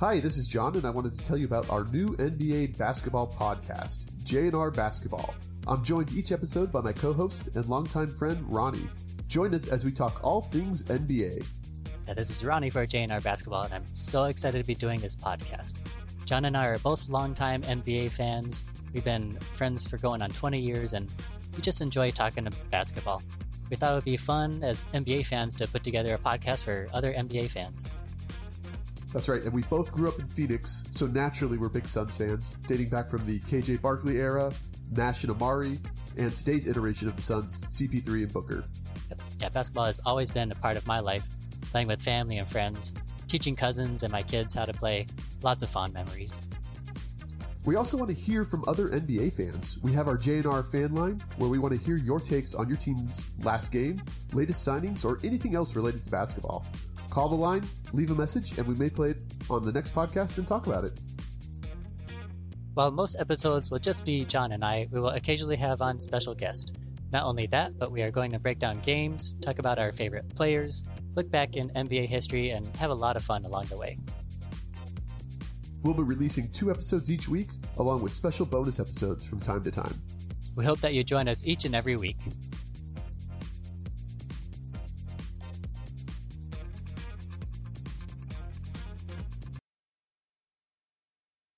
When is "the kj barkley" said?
33.26-34.18